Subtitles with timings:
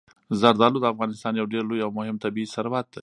[0.39, 2.99] زردالو د افغانستان یو ډېر لوی او مهم طبعي ثروت دی.